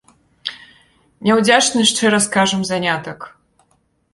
Няўдзячны, 1.27 1.81
шчыра 1.91 2.19
скажам, 2.27 2.61
занятак! 2.71 3.19